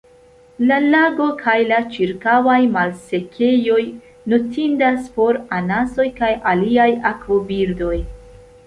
[0.69, 3.79] La lago kaj la ĉirkaŭaj malsekejoj
[4.35, 7.95] notindas por anasoj kaj aliaj akvobirdoj.